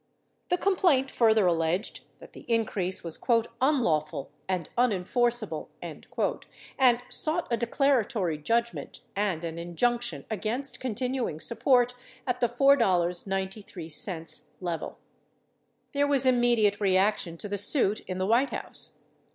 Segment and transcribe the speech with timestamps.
[0.49, 3.21] The complaint further alleged that the increase was
[3.61, 6.07] "unlawful and unenforceable," and
[7.09, 11.93] sought a declaratory judgment and an injunction against continuing support
[12.25, 14.87] at the $4.93 level.
[14.87, 18.97] 46 There was immediate reaction to the suit in the White House.